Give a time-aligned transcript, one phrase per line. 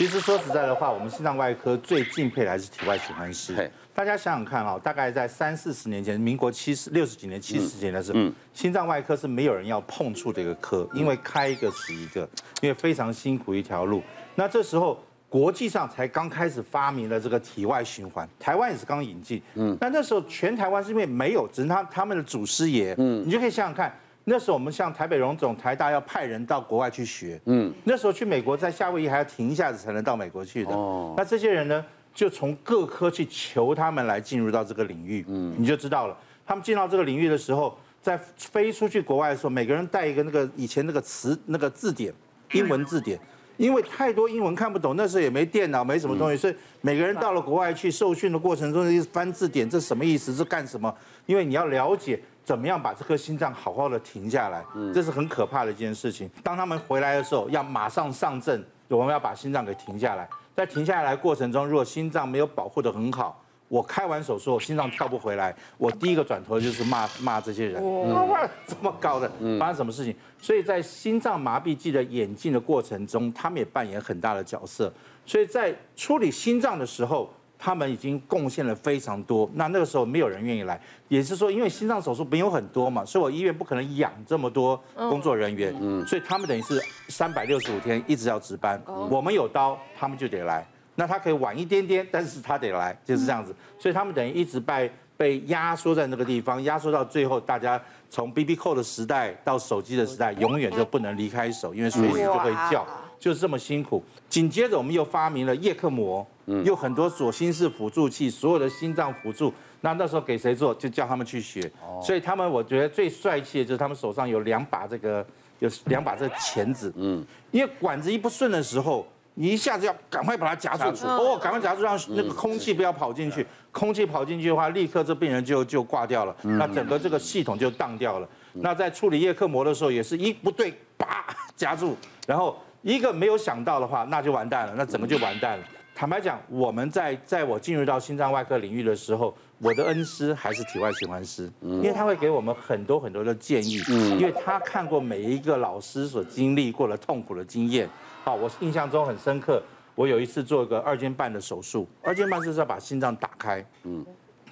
[0.00, 3.70] 其实说实在的话，我们心脏外科最敬佩的还是体外循环师。
[3.92, 8.18] 大家想想看啊，大概在三四十年前，民国七十六十几年、七十几年的时候，
[8.54, 12.26] 心脏外科是没有人要碰触这个科，因为开一个死一个，
[12.62, 14.02] 因为非常辛苦一条路。
[14.34, 19.42] 那这时候国际上才刚开始发明了这个体外循环，台湾也是刚引进。
[19.56, 22.94] 嗯，那那时候全台湾是因为没有，只是他他们的祖师爷。
[22.96, 23.94] 嗯，你就可以想想看。
[24.24, 30.72] 那时候我们像台北荣总、台大要派人到国外去学，嗯，那时候去美国在夏威夷还要停一下子才能到美国去的。
[30.72, 31.84] 哦，那这些人呢，
[32.14, 36.16] 就从各科去求他们来进入到这个领域，嗯，你就知道了。
[36.46, 42.12] 他们进到这个领域的时候，在飞出去国外的时候，每个人带一个那个以前那个词那个字典，
[42.52, 43.18] 英文字典，
[43.56, 50.34] 因为太多英文看不懂，那时候也没电脑，没什么东西，所以每个人到了国外去受训的过程中，翻字典，这什么意思？
[50.34, 50.94] 是干什么？
[51.26, 52.20] 因为你要了解。
[52.44, 54.64] 怎么样把这颗心脏好好的停下来？
[54.92, 56.28] 这是很可怕的一件事情。
[56.42, 60.28] 当他们回来的时候，要马上上阵，我们要把心脏给停下来。
[60.56, 68.08] 在停下来的过程中，如果心脏没有保护的很好，我开完手术，心脏跳不回来，我第一个转头就是骂 骂这些人。
[68.28, 70.14] 哇，这么搞的，发生什么事情？
[70.40, 74.92] 所以在心脏麻痹剂的演进的过程中，他们也扮演很大的角色。
[75.24, 77.32] 所以在处理心脏的时候。
[77.62, 88.82] 他们已经贡献了非常多，那那个时候没有人愿意来，也是说，因为心脏手术没有很多嘛，所以我医院不可能养这么多工作人员，嗯，所以他们等于是三百六十五天一直要值班。
[89.10, 90.66] 我们有刀，他们就得来。
[90.94, 93.54] 那他可以晚一点点，但是他得来，就是这样子。
[93.78, 102.86] 所以他们等于一直被被压缩在那个地方，压缩到最后，大家从 BB Call 的时代到手机的时代，永远就不能离开手，因为随时就会叫，
[103.18, 104.02] 就是这么辛苦。
[104.30, 106.26] 紧接着我们又发明了叶克膜。
[106.64, 111.70] 有很多左心室辅助器，所有的心脏辅助，那那时候给谁做，就叫他们去学。
[112.02, 115.24] 所以他们我觉得最帅气的就是他们手上有两把这个，
[115.58, 116.92] 有两把这个钳子。
[116.96, 123.46] 嗯，因为管子一不顺的时候，你一下子要赶快把它夹住，哦，赶快夹住，让那个空气不要跑进去。
[123.72, 126.34] 空气跑进去的话，立刻这病人就就挂掉了。
[126.42, 128.28] 那整个这个系统就当掉了。
[128.54, 131.24] 那在处理叶克膜的时候，也是一不对，啪
[131.54, 135.64] 夹住，然后一个没有想到的话，那就完蛋了，那整个就完蛋了。
[136.00, 143.82] 坦白讲，我们在在我进入到心脏外科领域的时候，我的恩师还是体外循环师，因为他会给我们很多很多的建议，
[144.18, 147.86] 因为他看过每一个老师所经历过的痛苦的经验。
[148.24, 149.62] 好，我印象中很深刻，
[149.94, 154.02] 我有一次做一个二尖瓣的手术，二尖瓣就是要把心脏打开，嗯，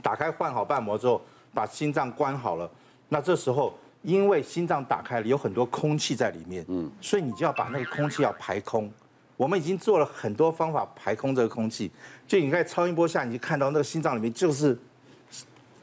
[0.03, 1.19] 打开换好瓣膜之后，
[1.54, 2.70] 把心脏关好了。
[3.09, 3.72] 那这时候
[4.03, 8.92] 因为心脏打开了，有很多空气在里面，嗯，所以你就要把那个空气要排空。
[9.38, 11.91] 我们已经做了很多方法排空这个空气，
[12.26, 14.76] 就你在超音波下，你就看到那个心脏里面就是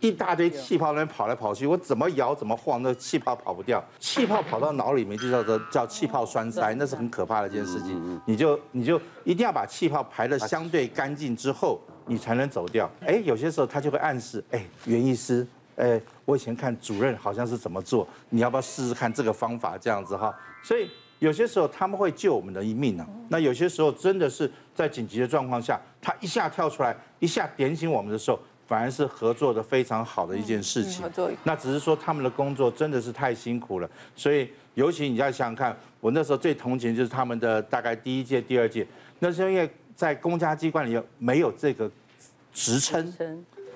[0.01, 8.21] 一大堆气泡在那边跑来跑去，我怎么摇怎么晃，那个气泡跑不掉，气泡跑到脑里面就叫做 叫气泡栓塞，那是很可怕的一件事情。
[8.25, 12.91] 你就你就一定要把气泡排的相对干净之后，你才能走掉。
[13.07, 20.37] 哎，有些时候他就会暗示，哎，袁医师，哎，我以前看主任好像是怎么做，你要不要试试看这个方法这样子哈？
[20.61, 20.89] 所以。
[21.19, 23.07] 有些时候他们会救我们的一命呢。
[23.29, 28.37] 那有些时候真的是在紧急的状况下，他一下跳出来，一下点醒我们的时候，
[28.67, 31.09] 反而是合作的非常好的一件事情。
[31.43, 33.89] 那只是说他们的工作真的是太辛苦了。
[34.15, 38.85] 所以尤其你要想想看，我那时候最同情就是他们的大概第一届、第二届，
[39.19, 41.89] 那是因为在公家机关里没有这个
[42.53, 43.13] 职称，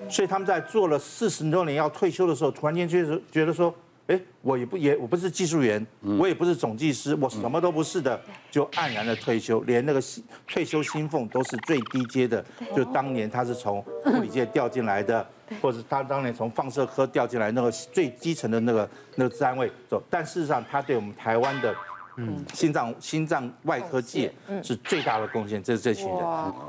[0.08, 3.74] 所以他们在做了四十多年要退休的时候，突然间就是觉得说。
[4.10, 5.86] 哎，我也不也我不是技术员，
[6.18, 10.02] 我也不是总技师，我什么都不是的，就黯然的退休，连那个
[10.48, 12.44] 退休薪俸都是最低阶的，
[12.74, 15.24] 就当年他是从护理界调进来的，
[15.62, 21.72] 或者是他当年从放射科调进来那个最基层的那个那个单位走，但事实上他对我们台湾的。
[22.16, 24.32] 嗯，心脏心脏外科界
[24.62, 26.18] 是最大的贡献，这是这群人。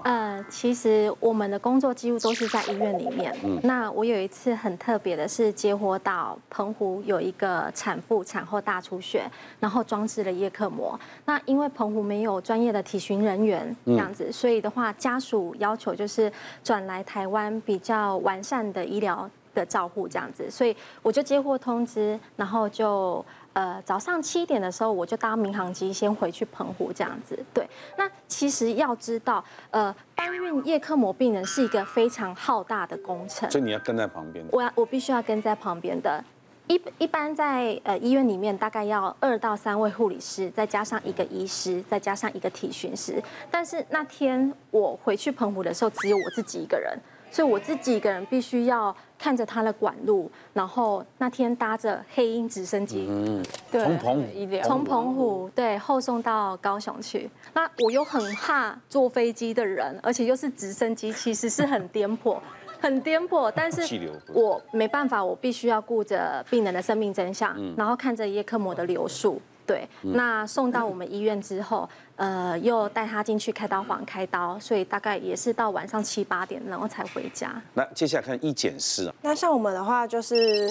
[0.04, 3.36] 呃，其实我们的工作几乎都是在医院里面。
[3.44, 11.00] 嗯，那我有一次很特别的是接获到澎湖有一个产妇产后大出血，然后装置了叶克膜。
[11.26, 16.32] 那因为澎湖没有专业的体巡人员这样子，所以的话家属要求就是
[16.64, 23.24] 转来台湾比较完善的医疗的照护这样子，所以我就接获通知，然后就。
[23.54, 27.38] 呃，早上七点的时候，我就搭民航机先回去澎湖这样子。
[27.54, 34.46] 对，那其实要知道，呃，搬运叶克膜病人是一个非常浩大的工程，所以你要跟在旁边。
[34.54, 36.24] 我要，我必须要跟在旁边的。
[36.68, 43.22] 一一般在呃医院里面，大概要二到三位护理师，再加上一个医师，再加上一个体巡师。
[43.52, 46.98] 但是那天我回去澎湖的时候，只有我自己一个人。
[47.34, 57.30] 所以我自己一个人必须要看着他的管路，然后那天搭着黑鹰直升机，嗯，对，从澎湖，从澎湖对后送到高雄去。
[57.54, 62.40] 那我又很怕坐飞机的人，而且又是直升机，其实是很颠簸，
[62.82, 63.52] 很颠簸。
[63.56, 69.40] 但是我没办法，我必须要顾着病人的生命真相，然后看着叶克膜的流速。
[69.72, 77.50] 对，那送到我们医院之后，呃，又带他进去开刀房开刀，所以大概也是到晚上七八点，然后才回家。
[77.74, 80.70] 那接下来看医检师啊，那像我们的话，就是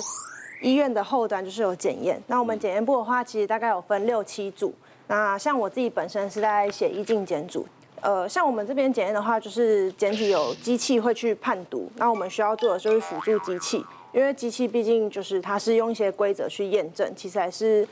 [0.60, 2.22] 医院的后端就是有检验。
[2.26, 4.74] 那我们检验部的话，其实大概有分六七组。
[5.06, 7.66] 那像我自己本身是在血液镜检组，
[8.02, 13.82] 呃，像我们这边检验的话，就是检体有机器会去判读，那我们需要做的就是辅助机器，
[14.12, 17.88] 因为机器毕竟就是它是用一些规则去验证，其实还是。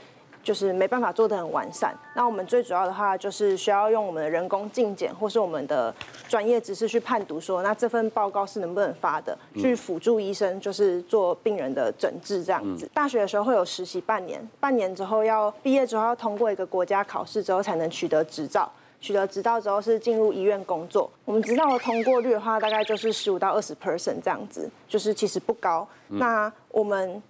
[0.48, 1.94] 就是没办法做得很完善。
[2.14, 5.94] 那我们最主要的话，就是需要用我们的人工镜检，或是我们的
[6.26, 12.90] 专业知识去判读说，那这份报告是能不能发的，去辅助医生，就是做病人的诊治这样子。
[12.94, 18.72] 大学的时候会有实习半年，半年之后要毕业之后要通过一个国家考试之后才能取得执照，
[19.02, 21.10] 取得执照之后是进入医院工作。
[21.26, 25.86] 我们执照的通过率的话，大概就是十五到二十 percent 这样子，就是其实不高。
[26.06, 27.22] 那我们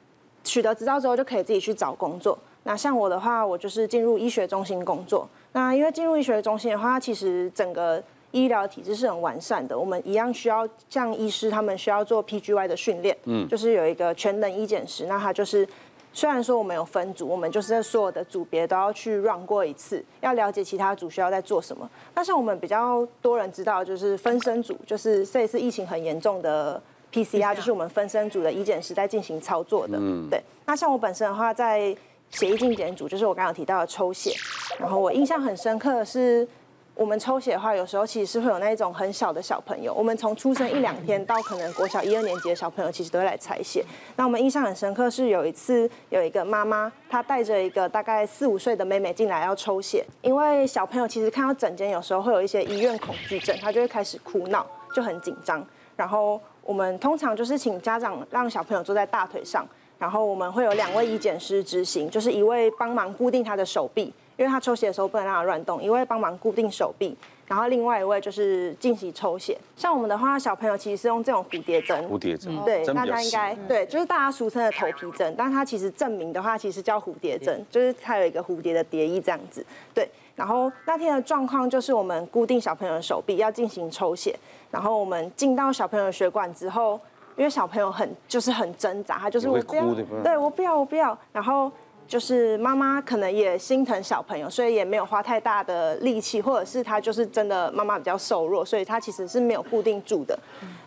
[0.44, 2.38] 取得执照之后就可以自己去找工作。
[2.68, 5.26] 那像我的话，我就是进入医学中心工作。
[5.52, 8.00] 那因为进入医学中心的话，它其实整个
[8.30, 9.76] 医疗体制是很完善的。
[9.76, 15.06] 我们一样需要像医师他们需要做 PGY 的训练，嗯，就是有一个全能医检师。
[15.06, 15.66] 那他就是
[16.12, 21.88] 虽然说我们有分组，我们就是在所有的组别都要去 run 过一次，要了解其他组需要在做什么。
[22.14, 26.78] 那像我们比较多人知道，就是分身组，就是这一次疫情很严重的
[27.10, 29.96] PCR，就是我们分身组的医检师在进行操作的。
[29.98, 30.38] 嗯，对。
[30.66, 31.96] 那像我本身的话，在
[32.30, 34.32] 血液镜检组就是我刚刚提到的抽血，
[34.78, 36.46] 然后我印象很深刻的是，
[36.94, 43.84] 我们抽血的话，有时候其实是会有那一种很小的小朋友，我们从出生一两天到可能国小一二年级的小朋友，其实都会来采血。
[44.16, 55.64] 那我们印象很深刻是有一次有一个妈妈，她带着一个大概四五岁的妹妹进来要抽血，因为小朋友其实看到诊间有时候会有一些医院恐惧症，他就会开始哭闹，就很紧张。
[55.96, 59.66] 然后我们通常就是请家长让小朋友坐在大腿上。
[59.98, 67.16] 然后我们会有两位医检师执行，就是一位帮忙固定他的手臂，因为他抽血的时候不能让他乱动，一位帮忙固定手臂，
[67.48, 69.58] 然后另外一位就是进行抽血。
[69.76, 79.66] 像我们的话，小朋友其实是用这种蝴蝶针，蝴蝶针，对，那他应该对，就是大家俗称的头皮针，但它其实证明的话，其实叫蝴蝶针，就是它有一个蝴蝶的蝶翼这样子。
[79.92, 84.38] 对，然后那天的状况就是我们固定小朋友的手臂要进行抽血，
[84.70, 87.00] 然后我们进到小朋友的血管之后。
[87.38, 89.84] 因为小朋友很就是很挣扎，他就是我不要，
[90.24, 91.70] 对我不要我不要，然后
[92.06, 100.36] 就是妈妈可能也心疼小朋友，所以也没有花太大的力气，或者是他就是真的妈妈比较瘦弱，所以他其实是没有固定住的。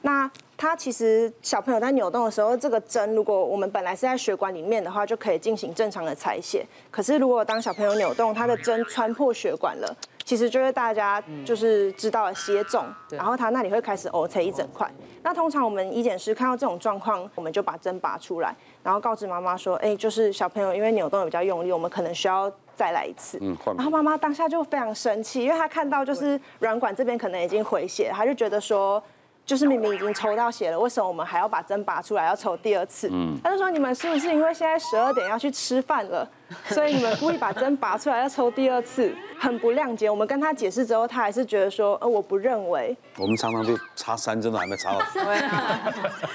[0.02, 6.66] 那他其实小朋友在扭动的时候，这个针如果我们本来是在血管里面的话，就可以进行正常的采血。
[6.92, 9.96] 可是如果当小朋友扭动，他的针穿破血管了。
[10.32, 14.90] 其实就是大家就是知道了血肿，然后他那里会开始凹成一整块。
[15.24, 23.40] 那通常我们医检师看到这种状况，我们就把针拔出来，然后告知妈妈说，哎，就是小朋友因为扭动比较用力，我们可能需要再来一次。
[23.42, 29.04] 嗯然后妈妈当下就非常生气，因为她看到就是软管这边可能已经回血，她就觉得说。
[29.46, 33.10] 就是明明已经抽到血了，为什么我们还要把针拔出来要抽第二次？
[33.12, 36.30] 嗯，他就说，你们是不是因为现在十二点要去吃饭了，
[36.66, 39.14] 所以你们故意把针拔出来要抽第二次？
[39.40, 40.10] 很不谅解。
[40.10, 42.96] 我们跟他解释之后，他还是觉得说，呃，我不认为。
[43.18, 45.00] 我们常常就插三针都还没插好。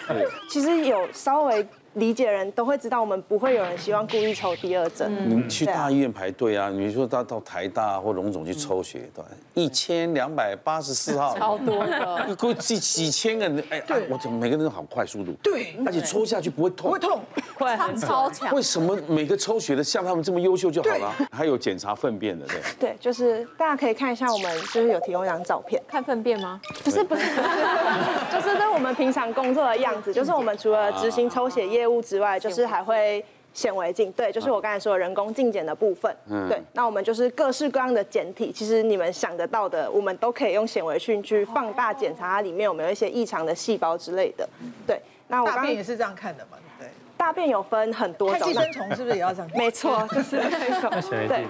[0.08, 1.66] 对， 其实有稍微。
[1.96, 5.10] 理解人都会知道，我们不会有人希望故意抽第二针。
[5.28, 6.68] 你们去大医院排队啊？
[6.68, 9.24] 你说到到台大或龙总去抽血，对，
[9.54, 15.32] 一千两百八十四号，超多的， 估计几千个人，哎，我怎么每个人都好快速度？
[15.42, 17.20] 对，而且抽下去不会痛，不会痛，
[17.56, 18.54] 快，超强。
[18.54, 21.14] 为什么每个抽血的像他们这么优秀就好了？
[21.32, 22.56] 还有检查粪便的，对。
[22.78, 26.60] 对，就是大家可以看一下，我们就是有提供一张照片，看粪便吗？
[26.84, 27.22] 不是，不是，
[28.30, 32.66] 就是在我们平常工作的样子，就是我们除了执行抽血业务之外，就是。
[32.66, 33.24] 还会
[33.54, 44.46] 显微镜，对，就是我刚才说的人工镜检的部分，嗯，对，那我们就是各式各样的检体，其实你们想得到的，我们都可以用显微镜去放大检查它里面有没有一些异常的细胞之类的，
[44.84, 45.00] 对。
[45.28, 46.58] 那我刚刚大便也是这样看的嘛？
[46.78, 49.50] 对，大便有分很多种，寄生虫是不是也要这样？
[49.54, 50.90] 没错，就是那种，
[51.28, 51.46] 对。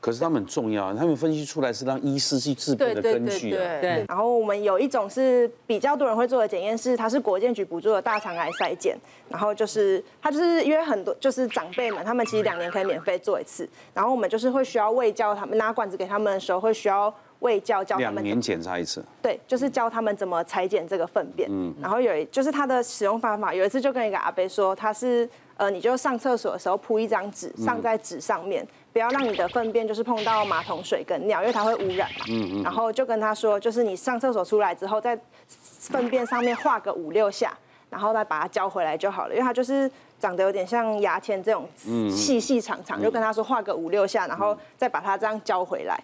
[0.00, 3.80] 可是他们很重要，他们分析出来是让医师去治病的根据啊。
[3.80, 4.04] 对。
[4.08, 8.96] 然后我们有一种是比较多人会做的检验，是它是国健局补助的大肠癌筛检。
[9.28, 13.68] 然后就是它就是因为很多就是长辈们，他们其实两年可以免费做一次。
[13.92, 21.48] 然后我们就是会需要喂教他们，拿管子给他们的时候会需要卫教教他们两年检查一次，对，就是教他们怎么裁剪这个粪便。
[21.50, 32.24] 嗯，然后有一就是它的使用方法，有一次就跟一个阿伯说，他是呃，你就上厕所的时候铺一张纸，上在纸上面，不要让你的粪便就是碰到马桶水跟尿，因为它会污染嘛。
[32.28, 32.62] 嗯嗯。
[32.62, 37.56] 然后就跟他说，就是你上厕所出来之后，在粪便上面画个五六下，
[37.88, 41.68] 然后再把它交回来就好了，因为它就是长得有点像牙签这种
[42.10, 45.96] 细细长长，就跟他说画个五六下，然后再把它这样交回来。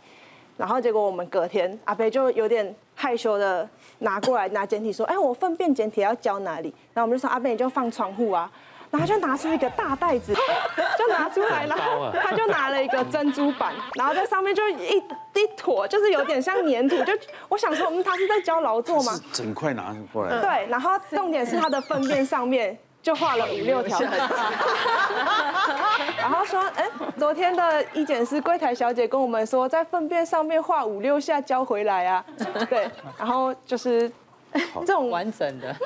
[0.57, 3.69] 然后结果我们隔天阿伯就有点害羞的
[3.99, 6.73] 拿过来拿简体说，哎，我粪便简体要交哪里？
[6.93, 8.49] 然后我们就说阿贝你就放窗户啊，
[8.91, 10.33] 然后他就拿出一个大袋子，
[10.97, 17.13] 就拿出来了，他就拿了一个珍珠板，然后在上面就一一坨，就是有点像粘土，就
[17.49, 19.13] 我想说，嗯，他是在教劳作吗？
[19.33, 20.41] 整块拿过来。
[20.41, 22.79] 对，然后重点是他的粪便上面。
[23.05, 24.17] 就画了五六条痕迹，
[26.17, 32.25] 然后说，哎，昨天的医检师柜台小姐跟我们说，在粪便上面画五六下交回来啊，
[32.71, 34.11] 对，然后就是
[34.55, 35.77] 这种完整的。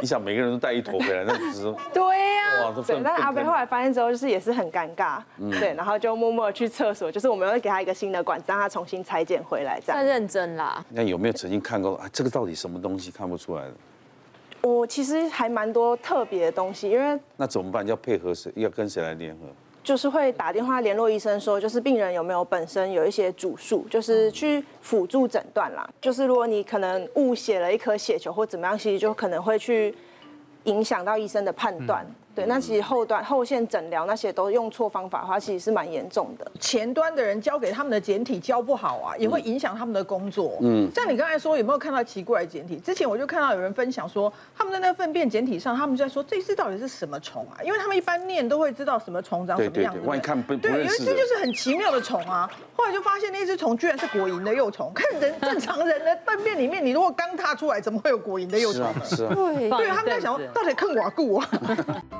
[0.00, 2.02] 你想每个人都带一坨回来，那只是 对
[2.36, 3.02] 呀，对。
[3.04, 5.18] 但阿伯后来发现之后，就是也是很尴尬，
[5.60, 10.00] 对，然后就默默去厕所，就是我们会给他一个新的管子，让他重新裁剪回来，这样。
[10.00, 10.82] 太认真啦。
[10.88, 12.08] 那有没有曾经看过啊？
[12.10, 13.72] 这个到底什么东西看不出来的？
[14.62, 17.86] 我其实还蛮多特别的东西，因为那怎么办？
[17.86, 18.50] 要配合谁？
[18.54, 19.46] 要跟谁来联合？
[19.82, 25.88] 就是会打电话联络医生，说就是病人有没有本身有一些主诉，就是去辅助诊断啦。
[26.00, 29.92] 就是如果你可能误写了一颗血球或怎么样，其实就可能会去
[30.64, 32.04] 影响到医生的判断。
[32.08, 36.50] 嗯对，那其实后端后线诊疗那些都用错方法的话，其实是蛮严重的。
[36.58, 40.56] 前端的人交给他们的简体教不好啊，也会影响他们的工作。
[40.62, 42.76] 嗯，像你刚才说，有没有看到奇怪的简体？
[42.76, 47.62] 之前我就看到有人分享说，他们在那粪便简体上，他们就在说这只到底是什么虫啊？
[47.62, 49.98] 因为他们一般念都会知道什么虫长什么样子。
[49.98, 52.50] 对对对，万一看不，对，有一只就是很奇妙的虫啊。
[52.74, 54.90] 后来就发现那只虫居然是果蝇的幼虫。
[54.94, 58.94] 看人正常人的粪便里面，你如果刚踏出来，怎么会有果蝇的幼虫呢？
[59.04, 61.48] 是啊，对，对，他们在想到底坑瓦固啊。